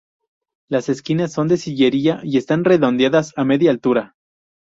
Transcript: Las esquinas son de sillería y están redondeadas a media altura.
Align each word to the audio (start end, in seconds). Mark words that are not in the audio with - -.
Las 0.67 0.89
esquinas 0.89 1.31
son 1.31 1.47
de 1.47 1.57
sillería 1.57 2.21
y 2.23 2.39
están 2.39 2.63
redondeadas 2.63 3.33
a 3.37 3.45
media 3.45 3.69
altura. 3.69 4.15